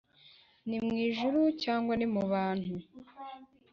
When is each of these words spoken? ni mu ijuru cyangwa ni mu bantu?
ni 0.67 0.77
mu 0.85 0.93
ijuru 1.07 1.39
cyangwa 1.63 1.93
ni 1.97 2.07
mu 2.13 2.23
bantu? 2.31 2.73